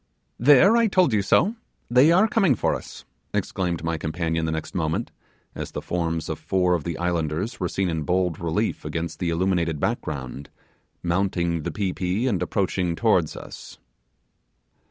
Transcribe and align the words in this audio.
'There! 0.39 0.75
I 0.75 0.87
told 0.87 1.13
you 1.13 1.21
so! 1.21 1.53
they 1.87 2.11
are 2.11 2.27
coming 2.27 2.55
for 2.55 2.73
us!' 2.73 3.05
exclaimed 3.35 3.83
my 3.83 3.99
companion 3.99 4.45
the 4.45 4.51
next 4.51 4.73
moment, 4.73 5.11
as 5.53 5.73
the 5.73 5.81
forms 5.83 6.27
of 6.27 6.39
four 6.39 6.73
of 6.73 6.83
the 6.83 6.97
islanders 6.97 7.59
were 7.59 7.69
seen 7.69 7.87
in 7.87 8.01
bold 8.01 8.39
relief 8.39 8.83
against 8.83 9.19
the 9.19 9.29
illuminated 9.29 9.79
back 9.79 10.01
ground 10.01 10.49
mounting 11.03 11.61
the 11.61 11.71
pi 11.71 11.91
pi 11.91 12.27
and 12.27 12.41
approaching 12.41 12.95
towards 12.95 13.35
us. 13.35 13.77